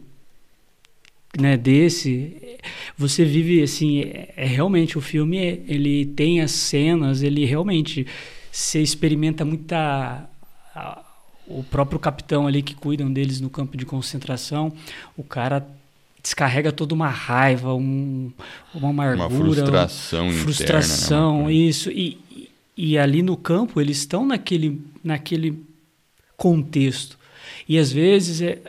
[1.39, 2.37] né, desse,
[2.97, 8.05] você vive assim, é, é realmente o filme, ele tem as cenas, ele realmente
[8.51, 10.29] se experimenta muita
[10.75, 11.01] a-
[11.47, 14.71] o próprio capitão ali que cuidam deles no campo de concentração,
[15.17, 15.67] o cara
[16.21, 18.31] descarrega toda uma raiva, um,
[18.73, 20.41] uma amargura, Uma frustração interna.
[20.43, 21.53] frustração, né?
[21.53, 21.91] isso.
[21.91, 25.59] E, e- e ali no campo eles estão naquele, naquele
[26.37, 27.17] contexto.
[27.67, 28.59] E às vezes é,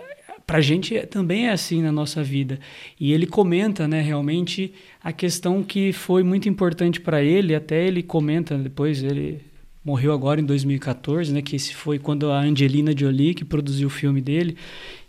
[0.47, 2.59] para a gente é- também é assim na nossa vida.
[3.01, 7.55] E ele comenta, né, realmente a questão que foi muito importante para ele.
[7.55, 9.41] Até ele comenta depois ele
[9.85, 13.91] morreu agora em 2014, né, que esse foi quando a Angelina Jolie que produziu o
[13.91, 14.57] filme dele.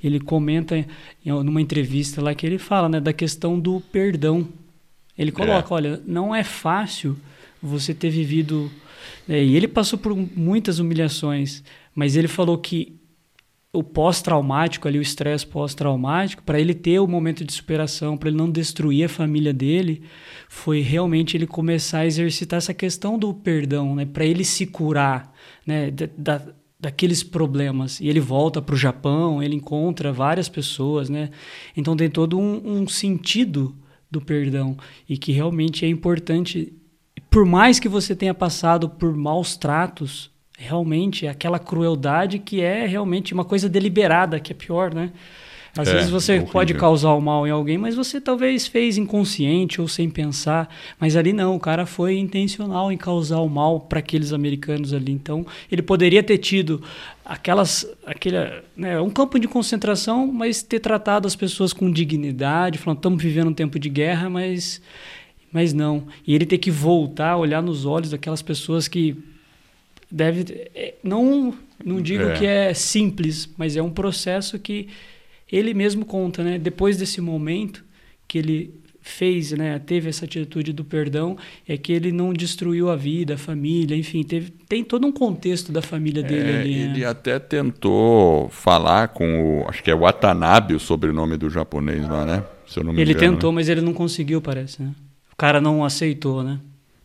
[0.03, 0.85] Ele comenta em
[1.25, 4.47] numa entrevista lá que ele fala, né, da questão do perdão.
[5.17, 7.15] Ele coloca, olha, não é fácil
[7.61, 8.69] você ter vivido.
[9.27, 12.95] né, e ele passou por muitas humilhações, mas ele falou que
[13.75, 18.37] o pós-traumático, ali, o estresse pós-traumático, para ele ter o momento de superação, para ele
[18.37, 20.01] não destruir a família dele,
[20.49, 25.33] foi realmente ele começar a exercitar essa questão do perdão, né, para ele se curar
[25.65, 27.99] né, da, da- daqueles problemas.
[27.99, 31.29] E ele volta para o Japão, ele encontra várias pessoas, né?
[31.75, 33.75] Então tem todo um, um sentido
[34.09, 34.77] do perdão
[35.09, 36.73] e que realmente é importante.
[37.29, 42.85] Por mais que você tenha passado por maus tratos, realmente é aquela crueldade que é
[42.85, 45.11] realmente uma coisa deliberada, que é pior, né?
[45.77, 46.47] Às É, vezes você horrível.
[46.47, 50.73] pode causar o mal em alguém, mas você talvez fez inconsciente ou sem pensar.
[50.97, 55.11] Mas ali não, o cara foi intencional em causar o mal para aqueles americanos ali.
[55.11, 56.81] Então ele poderia ter tido
[57.25, 58.37] aquelas, aquele,
[58.77, 63.49] né, um campo de concentração, mas ter tratado as pessoas com dignidade, falando estamos vivendo
[63.49, 64.81] um tempo de guerra, mas
[65.51, 66.07] mas não.
[66.27, 69.15] E ele ter que voltar, olhar nos olhos daquelas pessoas que
[70.15, 72.33] deve é, não não digo É.
[72.37, 74.87] que é simples, mas é um processo que
[75.51, 76.57] ele mesmo conta, né?
[76.57, 77.83] Depois desse momento
[78.27, 82.95] que ele fez, né, teve essa atitude do perdão, é que ele não destruiu a
[82.95, 86.75] vida, a família, enfim, teve, tem todo um contexto da família dele É, ali.
[86.75, 86.83] né?
[86.85, 89.69] ele até tentou falar com o.
[89.69, 92.43] Acho que é Watanabe o sobrenome do japonês lá, né?
[92.65, 94.91] Se eu não me Ele engano, tentou, mas ele não conseguiu, parece, né?
[95.31, 96.59] O cara não aceitou, né?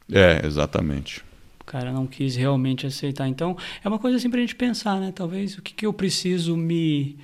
[0.09, 0.40] né?
[0.42, 1.23] É, exatamente.
[1.70, 3.28] Cara não quis realmente aceitar.
[3.28, 5.12] Então, é uma coisa assim pra gente pensar, né?
[5.14, 7.16] Talvez o que, que eu preciso me,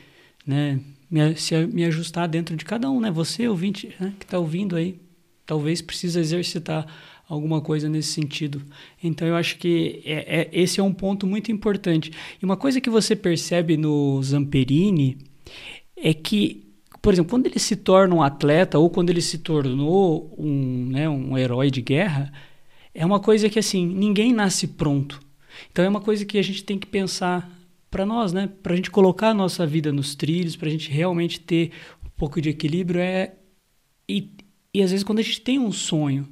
[0.46, 0.78] né,
[1.10, 3.10] me, se, me ajustar dentro de cada um, né?
[3.10, 5.00] Você, ouvinte, né, que está ouvindo aí,
[5.44, 6.86] talvez precisa exercitar
[7.28, 8.62] alguma coisa nesse sentido.
[9.02, 12.12] Então, eu acho que é, é- esse é um ponto muito importante.
[12.40, 15.18] E uma coisa que você percebe no Zamperini
[15.96, 16.68] é que,
[17.02, 21.08] por exemplo, quando ele se torna um atleta ou quando ele se tornou um, né,
[21.08, 22.32] um herói de guerra,
[22.96, 25.20] é uma coisa que assim ninguém nasce pronto.
[25.70, 27.50] Então é uma coisa que a gente tem que pensar
[27.90, 28.48] para nós, né?
[28.62, 31.72] Para a gente colocar a nossa vida nos trilhos, para a gente realmente ter
[32.04, 33.34] um pouco de equilíbrio é
[34.08, 34.30] e,
[34.72, 36.26] e às vezes quando a gente tem um sonho,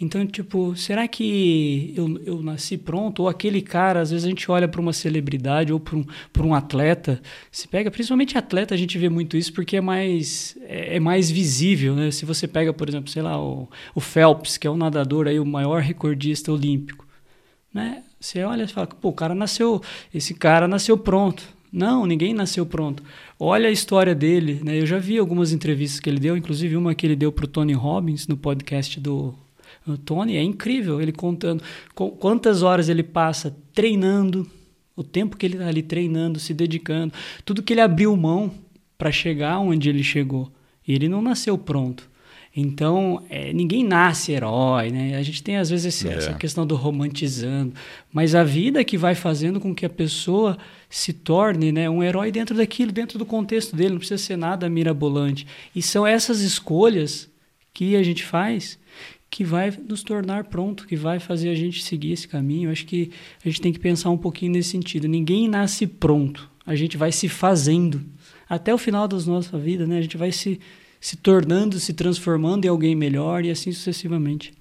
[0.00, 3.22] então tipo, será que eu, eu nasci pronto?
[3.22, 6.04] Ou aquele cara, às vezes a gente olha para uma celebridade ou para um,
[6.40, 10.96] um atleta, se pega, principalmente atleta, a gente vê muito isso porque é mais é,
[10.96, 12.10] é mais visível, né?
[12.12, 15.40] Se você pega, por exemplo, sei lá, o, o Phelps, que é um nadador aí,
[15.40, 17.04] o maior recordista olímpico,
[17.74, 18.04] né?
[18.20, 19.82] Você olha e fala, pô, o cara nasceu,
[20.14, 21.42] esse cara nasceu pronto.
[21.72, 23.02] Não, ninguém nasceu pronto.
[23.38, 24.80] Olha a história dele, né?
[24.80, 27.48] Eu já vi algumas entrevistas que ele deu, inclusive uma que ele deu para o
[27.48, 29.34] Tony Robbins no podcast do
[29.86, 30.36] do Tony.
[30.36, 31.62] É incrível ele contando
[31.94, 34.48] qu- quantas horas ele passa treinando,
[34.96, 37.12] o tempo que ele está ali treinando, se dedicando,
[37.44, 38.50] tudo que ele abriu mão
[38.96, 40.50] para chegar onde ele chegou.
[40.86, 42.08] E ele não nasceu pronto.
[42.56, 45.14] Então, é, ninguém nasce herói, né?
[45.16, 46.14] A gente tem às vezes esse- É.
[46.14, 47.72] essa questão do romantizando,
[48.12, 50.58] mas a vida que vai fazendo com que a pessoa
[50.90, 54.68] se torne né, um herói dentro daquilo, dentro do contexto dele, não precisa ser nada
[54.68, 55.46] mirabolante.
[55.76, 57.30] E são essas escolhas
[57.72, 58.76] que a gente faz
[59.30, 62.68] que vai nos tornar pronto, que vai fazer a gente seguir esse caminho.
[62.68, 63.10] Eu acho que
[63.44, 65.06] a gente tem que pensar um pouquinho nesse sentido.
[65.06, 68.02] Ninguém nasce pronto, a gente vai se fazendo.
[68.48, 69.98] Até o final da nossa vida, né?
[69.98, 70.58] A gente vai se,
[71.00, 74.54] se tornando, se transformando em alguém melhor e assim sucessivamente.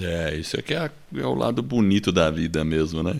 [0.00, 3.12] É, isso aqui é, a- é o lado bonito da vida mesmo, né?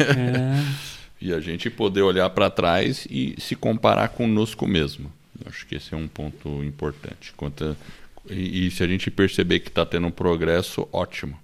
[0.00, 0.64] É,
[1.20, 5.10] e a gente poder olhar para trás e se comparar conosco mesmo.
[5.40, 7.32] Eu acho que esse é um ponto importante.
[7.36, 7.76] Quanto,
[8.30, 11.38] e, e se a gente perceber que está tendo um progresso, ótimo.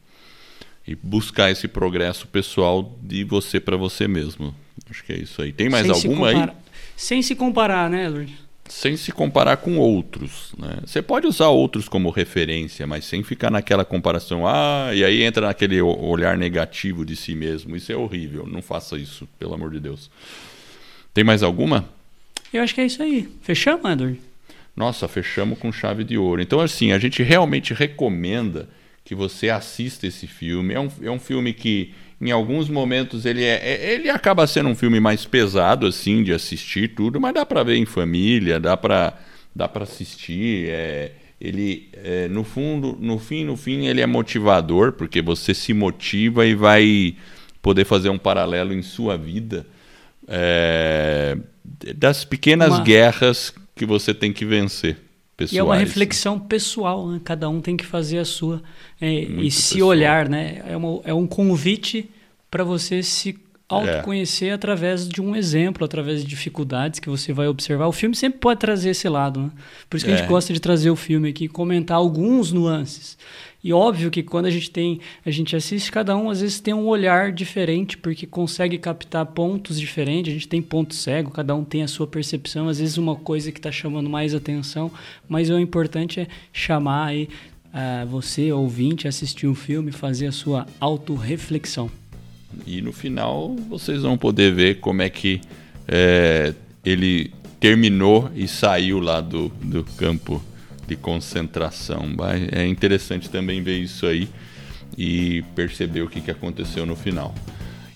[0.87, 4.55] E buscar esse progresso pessoal de você para você mesmo.
[4.90, 5.53] Acho que é isso aí.
[5.53, 6.35] Tem mais sem se alguma aí?
[6.35, 6.57] comparar-
[6.97, 8.35] Sem se comparar, né, Lourdes?
[8.69, 10.53] sem se comparar com outros.
[10.57, 10.79] Né?
[10.87, 14.47] Você pode usar outros como referência, mas sem ficar naquela comparação.
[14.47, 17.75] Ah, e aí entra naquele olhar negativo de si mesmo.
[17.75, 18.47] Isso é horrível.
[18.47, 20.09] Não faça isso, pelo amor de Deus.
[21.12, 21.85] Tem mais alguma?
[22.53, 23.29] Eu acho que é isso aí.
[23.43, 24.21] Fechamos, Edward?
[24.81, 26.40] Nossa, fechamos com chave de ouro.
[26.40, 28.66] Então, assim, a gente realmente recomenda
[29.05, 30.73] que você assista esse filme.
[30.73, 34.71] É um, é um filme que, em alguns momentos, ele é, é- ele acaba sendo
[34.71, 38.75] um filme mais pesado, assim, de assistir tudo, mas dá para ver em família, dá
[38.77, 39.19] para
[39.55, 40.69] dá para assistir.
[40.71, 45.75] é, ele, é, no fundo, no fim, no fim, ele é motivador, porque você se
[45.75, 47.16] motiva e vai
[47.61, 49.66] poder fazer um paralelo em sua vida
[50.29, 51.37] é,
[51.97, 54.99] das pequenas Uma- guerras que você tem que vencer.
[55.35, 55.53] Pessoais.
[55.55, 57.19] E é uma reflexão pessoal, né?
[57.25, 58.62] Cada um tem que fazer a sua.
[59.01, 59.88] é, e se pessoal.
[59.88, 60.62] olhar, né?
[60.69, 62.11] É, uma- é um convite
[62.51, 63.38] para você se
[63.71, 67.87] autoconhecer através de um exemplo, através de dificuldades que você vai observar.
[67.87, 69.51] O filme sempre pode trazer esse lado, né?
[69.89, 70.19] Por isso que a É.
[70.19, 73.17] gente gosta de trazer o filme aqui e comentar alguns nuances.
[73.63, 76.73] E óbvio que quando a gente tem, a gente assiste, cada um às vezes tem
[76.73, 81.63] um olhar diferente, porque consegue captar pontos diferentes, a gente tem ponto cego, cada um
[81.63, 84.91] tem a sua percepção, às vezes uma coisa que está chamando mais atenção,
[85.29, 87.29] mas o importante é chamar aí
[87.73, 91.91] ah, você, ouvinte, assistir um filme, fazer a sua autorreflexão.
[92.67, 95.41] E no final vocês vão poder ver como é que
[95.87, 100.43] é, ele terminou e saiu lá do, do campo
[100.87, 102.07] de concentração.
[102.51, 104.29] É interessante também ver isso aí
[104.97, 107.35] e perceber o que, que aconteceu no final.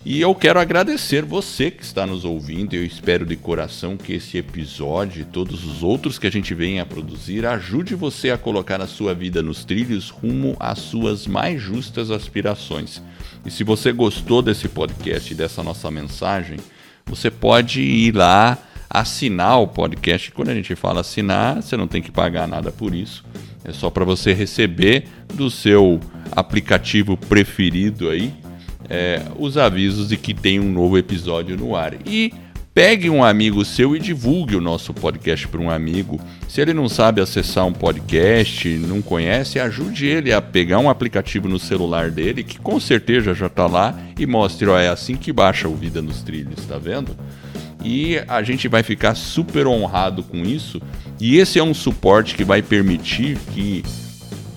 [0.07, 2.75] E eu quero agradecer você que está nos ouvindo.
[2.75, 6.83] Eu espero de coração que esse episódio e todos os outros que a gente venha
[6.83, 11.63] a produzir ajude você a colocar a sua vida nos trilhos rumo às suas mais
[11.63, 13.01] justas aspirações.
[13.47, 16.59] E se você gostou desse podcast e dessa nossa mensagem,
[17.07, 18.59] você pode ir lá
[18.91, 20.31] assinar o podcast.
[20.33, 23.25] Quando a gente fala assinar, você não tem que pagar nada por isso.
[23.65, 25.99] É só para você receber do seu
[26.31, 28.44] aplicativo preferido aí
[28.89, 31.95] é, os avisos de que tem um novo episódio no ar.
[32.07, 32.33] E
[32.75, 36.21] Pegue um amigo seu e divulgue o nosso podcast para um amigo.
[36.49, 41.49] Se ele não sabe acessar um podcast, não conhece, ajude ele a pegar um aplicativo
[41.49, 45.33] no celular dele, que com certeza já está lá, e mostre, ó, é assim que
[45.33, 47.17] baixa o Vida nos Trilhos, tá vendo?
[47.85, 50.83] E a gente vai ficar super honrado com isso.
[51.21, 53.85] E esse é um suporte que vai permitir que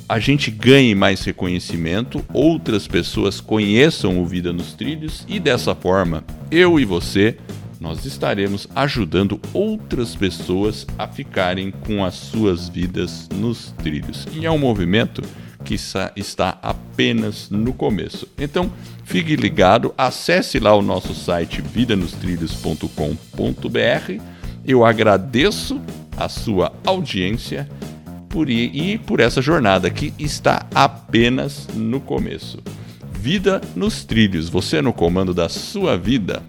[0.07, 6.23] a gente ganhe mais reconhecimento, outras pessoas conheçam o Vida nos Trilhos e dessa forma,
[6.49, 7.37] eu e você
[7.79, 14.27] nós estaremos ajudando outras pessoas a ficarem com as suas vidas nos trilhos.
[14.33, 15.21] E é um movimento
[15.63, 15.75] que
[16.15, 18.27] está apenas no começo.
[18.37, 18.71] Então,
[19.03, 24.23] fique ligado, acesse lá o nosso site vidanostrilhos.com.br.
[24.65, 25.79] Eu agradeço
[26.15, 27.69] a sua audiência
[28.29, 32.59] por ir, e por essa jornada que está apenas no começo.
[33.11, 36.41] Vida nos trilhos, você no comando da sua vida.